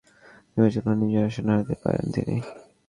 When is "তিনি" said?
2.15-2.35